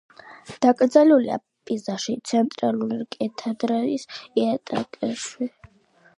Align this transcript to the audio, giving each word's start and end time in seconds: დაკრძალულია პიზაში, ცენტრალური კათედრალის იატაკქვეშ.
დაკრძალულია 0.65 1.37
პიზაში, 1.69 2.15
ცენტრალური 2.31 2.99
კათედრალის 3.19 4.09
იატაკქვეშ. 4.45 5.31